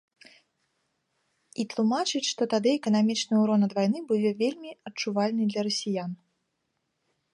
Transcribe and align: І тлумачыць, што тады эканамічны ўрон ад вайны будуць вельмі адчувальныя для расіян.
І 1.63 1.65
тлумачыць, 1.73 2.23
што 2.31 2.41
тады 2.55 2.69
эканамічны 2.79 3.35
ўрон 3.43 3.61
ад 3.67 3.75
вайны 3.81 3.99
будуць 4.13 4.35
вельмі 4.43 4.71
адчувальныя 4.91 5.47
для 5.53 5.61
расіян. 5.69 6.11